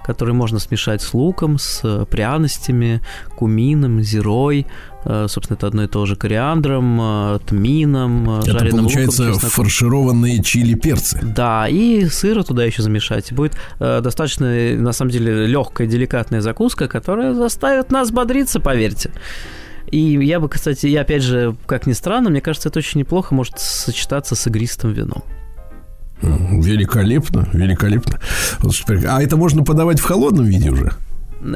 [0.07, 3.01] который можно смешать с луком, с пряностями,
[3.35, 4.65] кумином, зирой,
[5.03, 9.49] э, собственно, это одно и то же, кориандром, э, тмином, э, это жареным получается луком,
[9.49, 11.19] фаршированные чили-перцы.
[11.21, 13.33] Да, и сыра туда еще замешать.
[13.33, 19.11] Будет достаточно, на самом деле, легкая, деликатная закуска, которая заставит нас бодриться, поверьте.
[19.91, 23.35] И я бы, кстати, и опять же, как ни странно, мне кажется, это очень неплохо
[23.35, 25.23] может сочетаться с игристым вином.
[26.21, 28.19] Великолепно, великолепно.
[29.07, 30.93] А это можно подавать в холодном виде уже?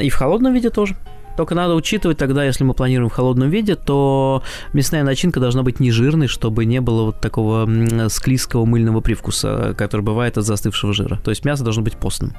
[0.01, 0.95] И в холодном виде тоже.
[1.37, 4.43] Только надо учитывать тогда, если мы планируем в холодном виде, то
[4.73, 7.67] мясная начинка должна быть не жирной, чтобы не было вот такого
[8.09, 11.19] склизкого мыльного привкуса, который бывает от застывшего жира.
[11.23, 12.33] То есть мясо должно быть постным.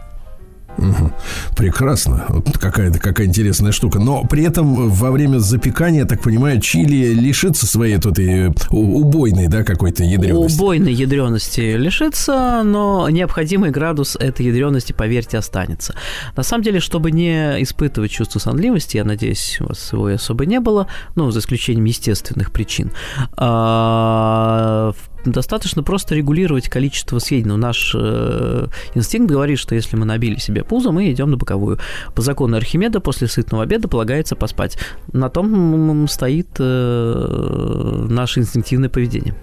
[1.57, 2.25] Прекрасно.
[2.29, 3.99] Вот какая-то какая интересная штука.
[3.99, 9.49] Но при этом во время запекания, я так понимаю, чили лишится своей этой э, убойной,
[9.49, 10.57] да, какой-то ядрености.
[10.57, 15.95] Убойной ядрености лишится, но необходимый градус этой ядрености, поверьте, останется.
[16.37, 20.61] На самом деле, чтобы не испытывать чувство сонливости, я надеюсь, у вас его особо не
[20.61, 22.93] было, ну, за исключением естественных причин,
[23.37, 24.93] а,
[25.25, 27.59] достаточно просто регулировать количество съеденного.
[27.59, 31.79] Наш э, инстинкт говорит, что если мы набили себе пузо, мы идем на боковую.
[32.15, 34.79] По закону Архимеда после сытного обеда полагается поспать.
[35.13, 39.35] На том стоит э, наше инстинктивное поведение.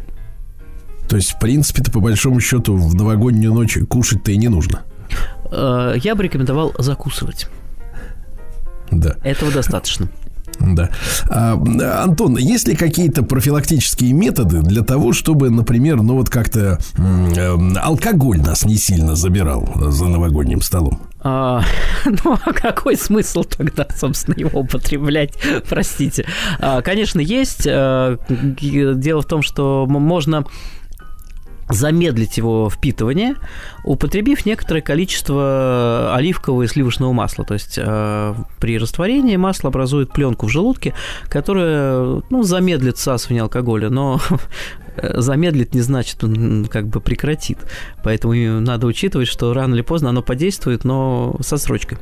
[1.08, 4.82] То есть, в принципе-то, по большому счету, в новогоднюю ночь кушать-то и не нужно.
[5.52, 7.48] Э, я бы рекомендовал закусывать.
[8.92, 9.16] Да.
[9.24, 10.08] Этого достаточно.
[10.60, 10.90] Да.
[11.30, 11.54] А,
[12.04, 18.40] Антон, есть ли какие-то профилактические методы для того, чтобы, например, ну вот как-то э, алкоголь
[18.40, 21.02] нас не сильно забирал за новогодним столом?
[21.22, 21.64] А,
[22.06, 25.34] ну, а какой смысл тогда, собственно, его употреблять?
[25.68, 26.26] Простите.
[26.60, 27.68] А, конечно, есть.
[27.68, 30.46] А, дело в том, что можно
[31.70, 33.36] замедлить его впитывание,
[33.84, 37.46] употребив некоторое количество оливкового и сливочного масла.
[37.46, 40.94] То есть э, при растворении масло образует пленку в желудке,
[41.30, 44.20] которая ну, замедлит всасывание алкоголя, но
[45.04, 47.60] замедлит не значит, он как бы прекратит.
[48.04, 52.00] Поэтому надо учитывать, что рано или поздно оно подействует, но со срочкой.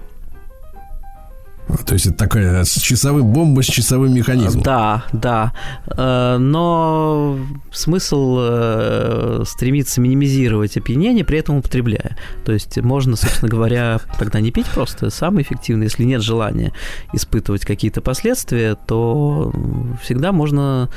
[1.86, 4.63] То есть это такая с часовым бомба с часовым механизмом.
[4.63, 5.53] Да, да.
[5.88, 7.38] Э, но
[7.71, 12.17] смысл э, стремиться минимизировать опьянение, при этом употребляя.
[12.45, 15.10] То есть можно, собственно говоря, тогда не пить просто.
[15.10, 16.71] Самое эффективное, если нет желания
[17.13, 19.53] испытывать какие-то последствия, то
[20.01, 20.89] всегда можно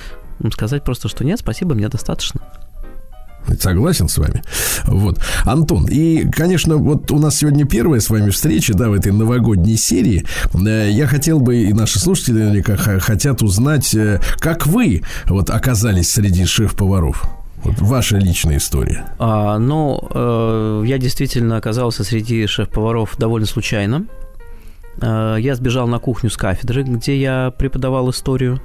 [0.53, 2.41] сказать просто, что нет, спасибо, мне достаточно.
[3.59, 4.43] Согласен с вами.
[4.85, 5.19] Вот.
[5.45, 9.77] Антон, и, конечно, вот у нас сегодня первая с вами встреча, да, в этой новогодней
[9.77, 10.25] серии.
[10.55, 16.11] Э, я хотел бы, и наши слушатели наверняка хотят узнать, э, как вы вот оказались
[16.11, 17.25] среди шеф-поваров.
[17.63, 19.05] Вот ваша личная история.
[19.19, 24.07] А, ну, э, я действительно оказался среди шеф-поваров довольно случайно.
[25.01, 28.61] Э, я сбежал на кухню с кафедры, где я преподавал историю.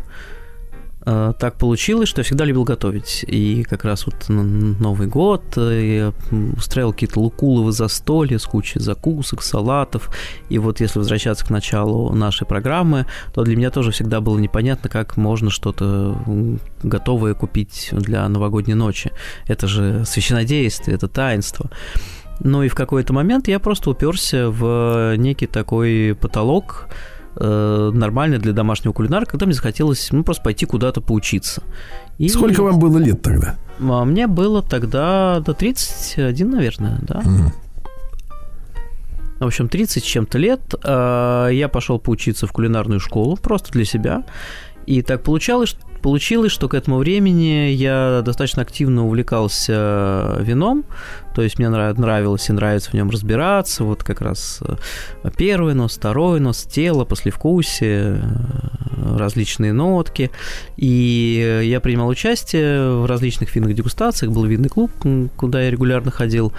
[1.06, 3.24] Так получилось, что я всегда любил готовить.
[3.28, 9.44] И как раз вот Новый год э, я устраивал какие-то лукуловы застолья с кучей закусок,
[9.44, 10.10] салатов.
[10.50, 14.90] И вот если возвращаться к началу нашей программы, то для меня тоже всегда было непонятно,
[14.90, 16.18] как можно что-то
[16.82, 19.12] готовое купить для новогодней ночи.
[19.48, 21.70] Это же священодействие, это таинство.
[22.40, 26.88] Ну и в какой-то момент я просто уперся в некий такой потолок,
[27.36, 31.64] э, нормальная для домашнего кулинара, когда мне захотелось ну, просто пойти куда-то поучиться.
[32.18, 33.56] И Сколько вам было лет тогда?
[33.80, 37.20] А мне было тогда до 31, наверное, да.
[37.20, 37.54] Угу.
[39.40, 43.84] В общем, 30 с чем-то лет э, я пошел поучиться в кулинарную школу просто для
[43.84, 44.24] себя.
[44.86, 50.86] И так получалось, получилось, что к этому времени я достаточно активно увлекался вином,
[51.34, 55.98] то есть мне нравилось и нравится в нем разбираться, вот как раз э, первый нос,
[55.98, 60.30] второй нос, тело, послевкусие, э, различные нотки.
[60.78, 64.92] И я принимал участие в различных винных дегустациях, был винный клуб,
[65.36, 66.54] куда я регулярно ходил.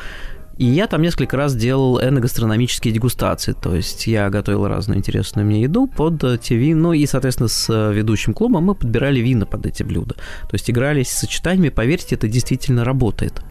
[0.58, 5.62] И я там несколько раз делал эногастрономические дегустации, то есть я готовил разную интересную мне
[5.62, 9.82] еду под те вина, ну и, соответственно, с ведущим клубом мы подбирали вина под эти
[9.82, 10.14] блюда.
[10.14, 13.42] То есть игрались с сочетаниями, поверьте, это действительно работает.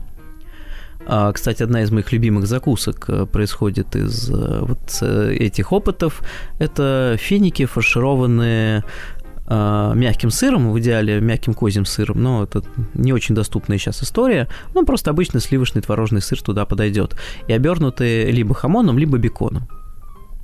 [1.08, 6.22] А, кстати, одна из моих любимых закусок э, происходит из э, вот э, этих опытов.
[6.58, 8.84] Это финики, фаршированные э,
[9.48, 14.48] мягким сыром, в идеале мягким козьим сыром, но это не очень доступная сейчас история.
[14.74, 17.16] Ну, просто обычный сливочный творожный сыр туда подойдет.
[17.48, 19.68] И обернутый либо хамоном, либо беконом.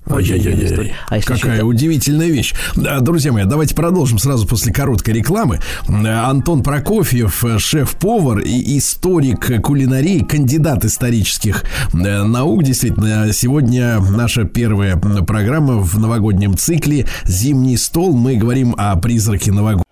[0.08, 2.54] Ой-ой-ой, а какая удивительная вещь.
[2.76, 5.60] Друзья мои, давайте продолжим сразу после короткой рекламы.
[5.88, 12.64] Антон Прокофьев, шеф-повар и историк кулинарии, кандидат исторических э, наук.
[12.64, 18.18] Действительно, сегодня наша первая программа в новогоднем цикле «Зимний стол».
[18.18, 19.86] Мы говорим о призраке новогоднего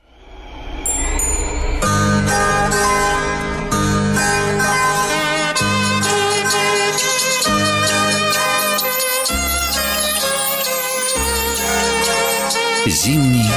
[13.01, 13.49] Зимний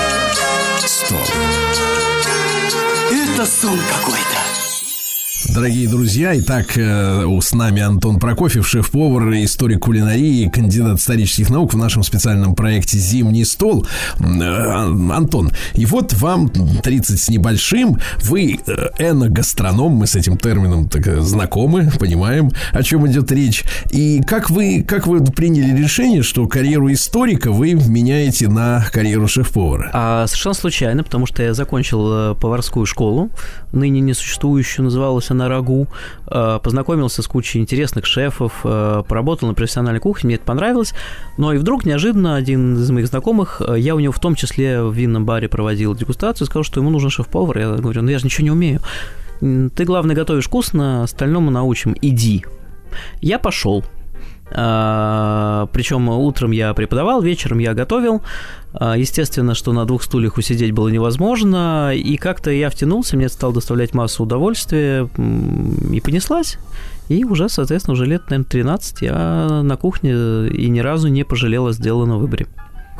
[0.86, 1.18] стол.
[3.10, 4.31] Это сон какой-то.
[5.54, 11.76] Дорогие друзья, итак, э, с нами Антон Прокофьев, шеф-повар, историк кулинарии, кандидат исторических наук в
[11.76, 13.86] нашем специальном проекте «Зимний стол».
[14.18, 20.88] Э, Антон, и вот вам 30 с небольшим, вы э, эногастроном, мы с этим термином
[20.88, 23.62] так знакомы, понимаем, о чем идет речь.
[23.90, 29.90] И как вы, как вы приняли решение, что карьеру историка вы меняете на карьеру шеф-повара?
[29.92, 33.28] А, совершенно случайно, потому что я закончил поварскую школу,
[33.72, 35.88] ныне несуществующую, называлась она на рагу,
[36.26, 40.94] э, познакомился с кучей интересных шефов, э, поработал на профессиональной кухне, мне это понравилось.
[41.38, 44.82] Но и вдруг неожиданно один из моих знакомых, э, я у него в том числе
[44.82, 47.58] в винном баре проводил дегустацию, сказал, что ему нужен шеф-повар.
[47.58, 48.80] Я говорю, ну я же ничего не умею.
[49.40, 51.96] Ты, главное, готовишь вкусно, остальному научим.
[52.00, 52.44] Иди.
[53.20, 53.84] Я пошел.
[54.54, 58.22] А, Причем утром я преподавал, вечером я готовил.
[58.74, 63.34] А, естественно, что на двух стульях усидеть было невозможно, и как-то я втянулся, мне это
[63.34, 65.08] стало доставлять массу удовольствия,
[65.92, 66.58] и понеслась.
[67.08, 70.12] И уже, соответственно, уже лет, наверное, 13 я на кухне
[70.48, 72.46] и ни разу не пожалел о сделанном выборе.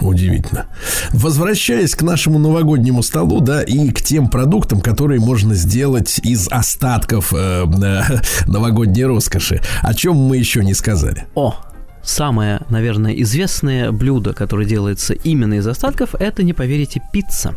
[0.01, 0.67] Удивительно.
[1.13, 7.33] Возвращаясь к нашему новогоднему столу, да, и к тем продуктам, которые можно сделать из остатков
[7.33, 8.03] э, э,
[8.47, 11.27] новогодней роскоши, о чем мы еще не сказали.
[11.35, 11.55] О,
[12.03, 17.55] самое, наверное, известное блюдо, которое делается именно из остатков, это, не поверите, пицца.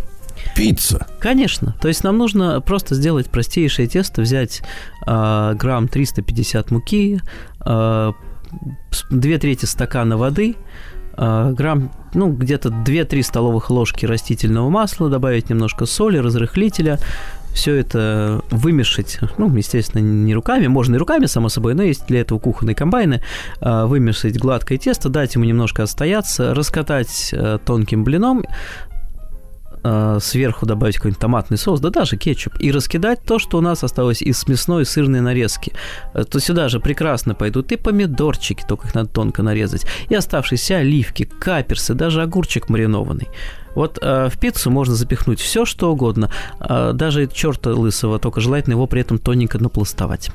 [0.55, 1.07] Пицца.
[1.19, 1.75] Конечно.
[1.81, 4.61] То есть нам нужно просто сделать простейшее тесто, взять
[5.07, 7.21] э, грамм 350 муки,
[7.65, 8.11] э,
[9.09, 10.55] две трети стакана воды,
[11.17, 16.99] грамм, ну, где-то 2-3 столовых ложки растительного масла, добавить немножко соли, разрыхлителя,
[17.55, 22.21] все это вымешать, ну, естественно, не руками, можно и руками, само собой, но есть для
[22.21, 23.21] этого кухонные комбайны,
[23.61, 28.43] э, вымешать гладкое тесто, дать ему немножко отстояться, раскатать э, тонким блином,
[29.85, 33.83] э, сверху добавить какой-нибудь томатный соус, да даже кетчуп, и раскидать то, что у нас
[33.83, 35.73] осталось из мясной и сырной нарезки.
[36.29, 41.23] То сюда же прекрасно пойдут и помидорчики, только их надо тонко нарезать, и оставшиеся оливки,
[41.25, 43.27] каперсы, даже огурчик маринованный.
[43.75, 48.73] Вот э, в пиццу можно запихнуть все, что угодно, э, даже черта лысого, только желательно
[48.73, 50.31] его при этом тоненько напластовать.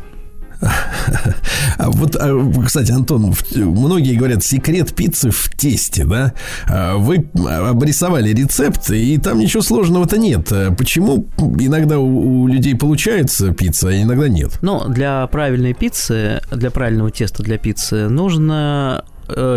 [0.60, 6.34] А вот, а, кстати, Антон, многие говорят, секрет пиццы в тесте, да?
[6.68, 10.52] А вы обрисовали рецепт, и там ничего сложного-то нет.
[10.76, 11.26] Почему
[11.58, 14.58] иногда у людей получается пицца, а иногда нет?
[14.62, 19.04] Ну, для правильной пиццы, для правильного теста для пиццы нужно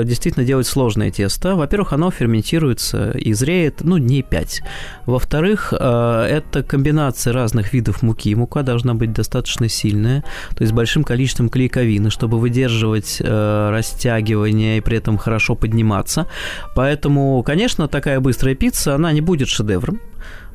[0.06, 1.56] действительно делать сложное тесто.
[1.56, 4.62] Во-первых, оно ферментируется и зреет, ну, дней 5.
[5.06, 8.34] Во-вторых, э, это комбинация разных видов муки.
[8.36, 10.22] Мука должна быть достаточно сильная,
[10.56, 16.28] то есть с большим количеством клейковины, чтобы выдерживать э, растягивание и при этом хорошо подниматься.
[16.76, 20.00] Поэтому, конечно, такая быстрая пицца, она не будет шедевром,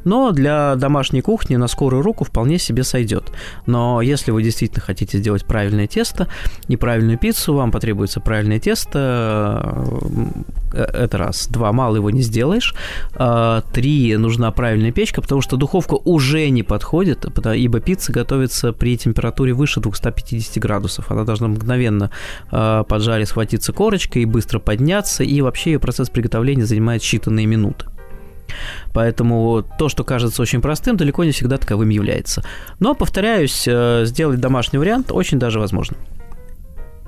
[0.04, 3.32] но для домашней кухни на скорую руку вполне себе сойдет.
[3.66, 6.28] Но если вы действительно хотите сделать правильное тесто,
[6.68, 9.74] неправильную пиццу, вам потребуется правильное тесто,
[10.72, 11.48] э, это раз.
[11.48, 12.74] Два, мало его не сделаешь.
[13.14, 18.96] А, три, нужна правильная печка, потому что духовка уже не подходит, ибо пицца готовится при
[18.96, 21.10] температуре выше 250 градусов.
[21.10, 22.10] Она должна мгновенно
[22.50, 27.86] поджарить, схватиться корочкой и быстро подняться, и вообще ее процесс приготовления занимает считанные минуты.
[28.92, 32.44] Поэтому то, что кажется очень простым, далеко не всегда таковым является.
[32.80, 35.96] Но, повторяюсь, э, сделать домашний вариант очень даже возможно.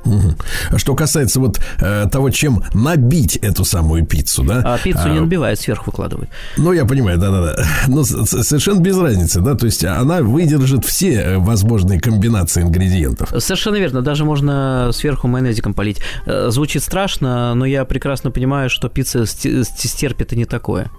[0.05, 0.79] Угу.
[0.79, 4.63] Что касается вот э, того, чем набить эту самую пиццу, да?
[4.65, 6.31] А пиццу а, не набивают, сверху выкладывают.
[6.57, 7.63] Ну, я понимаю, да-да-да.
[7.89, 9.55] Но совершенно без разницы, да?
[9.55, 13.33] То есть она выдержит все э, возможные комбинации ингредиентов.
[13.39, 14.03] Совершенно верно.
[14.03, 16.01] Даже можно сверху майонезиком полить.
[16.27, 20.91] Э, звучит страшно, но я прекрасно понимаю, что пицца стерпит и не такое.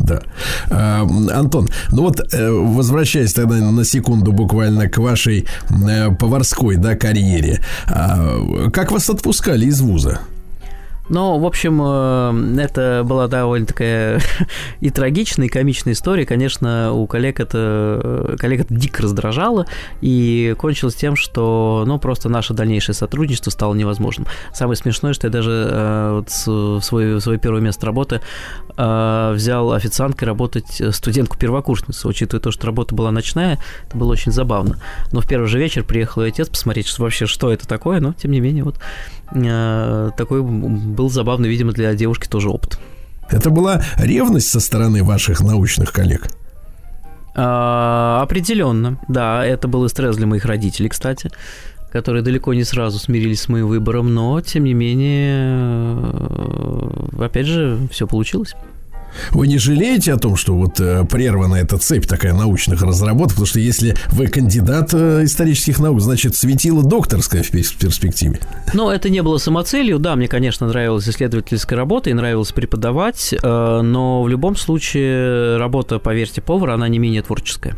[0.00, 0.22] Да.
[0.70, 6.96] А, Антон, ну вот э, возвращаясь тогда на секунду буквально к вашей э, поварской да,
[6.96, 10.20] карьере, а, как вас отпускали из вуза?
[11.10, 11.82] Ну, в общем,
[12.60, 14.20] это была довольно такая
[14.80, 16.24] и трагичная, и комичная история.
[16.24, 19.66] Конечно, у коллег это, коллег это дико раздражало,
[20.00, 24.28] и кончилось тем, что, ну, просто наше дальнейшее сотрудничество стало невозможным.
[24.54, 28.20] Самое смешное, что я даже э, вот в свое, свое первое место работы
[28.80, 32.08] э, взял официанткой работать студентку-первокурсницу.
[32.08, 34.78] Учитывая то, что работа была ночная, это было очень забавно.
[35.12, 38.12] Но в первый же вечер приехал ее отец посмотреть, что вообще, что это такое, но,
[38.12, 38.76] тем не менее, вот
[40.16, 42.78] такой был забавный, видимо, для девушки тоже опыт.
[43.28, 46.28] Это была ревность со стороны ваших научных коллег?
[47.36, 49.44] А, определенно, да.
[49.44, 51.30] Это был и стресс для моих родителей, кстати
[51.92, 56.12] которые далеко не сразу смирились с моим выбором, но, тем не менее,
[57.18, 58.54] опять же, все получилось.
[59.30, 63.30] Вы не жалеете о том, что вот э, прервана эта цепь такая научных разработок?
[63.30, 68.40] Потому что если вы кандидат э, исторических наук, значит, светило докторская в перспективе.
[68.74, 69.98] Ну, это не было самоцелью.
[69.98, 75.98] Да, мне, конечно, нравилась исследовательская работа и нравилось преподавать, э, но в любом случае работа,
[75.98, 77.76] поверьте, повара, она не менее творческая.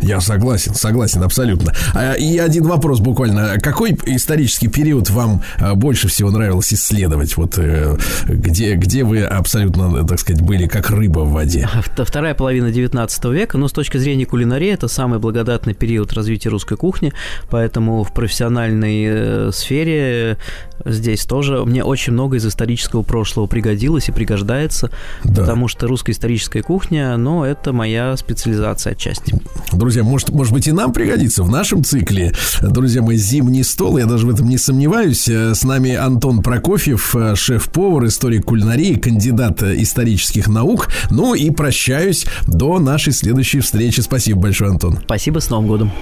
[0.00, 1.72] Я согласен, согласен, абсолютно.
[1.94, 3.58] А, и один вопрос буквально.
[3.60, 7.36] Какой исторический период вам а, больше всего нравилось исследовать?
[7.36, 11.68] Вот э, где, где вы абсолютно, так сказать, были как рыба в воде?
[11.96, 16.76] Вторая половина 19 века, но с точки зрения кулинарии это самый благодатный период развития русской
[16.76, 17.12] кухни,
[17.48, 20.36] поэтому в профессиональной э, сфере
[20.84, 24.90] здесь тоже мне очень много из исторического прошлого пригодилось и пригождается,
[25.24, 25.40] да.
[25.40, 29.40] потому что русская историческая кухня, ну, это моя специализация отчасти
[29.86, 32.34] друзья, может, может быть и нам пригодится в нашем цикле.
[32.60, 35.28] Друзья мои, зимний стол, я даже в этом не сомневаюсь.
[35.28, 40.88] С нами Антон Прокофьев, шеф-повар, историк кулинарии, кандидат исторических наук.
[41.10, 44.00] Ну и прощаюсь до нашей следующей встречи.
[44.00, 44.98] Спасибо большое, Антон.
[45.04, 45.92] Спасибо, с Новым годом.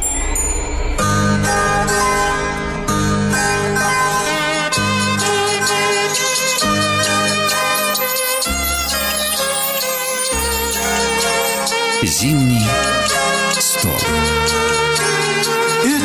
[12.03, 12.63] Зимний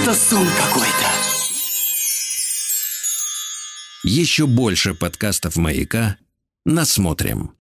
[0.09, 1.07] Это сон какой-то.
[4.03, 6.17] Еще больше подкастов «Маяка»
[6.65, 7.55] насмотрим.